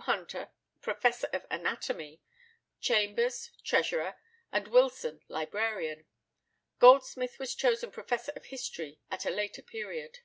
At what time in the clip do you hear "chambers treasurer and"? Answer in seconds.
2.82-4.68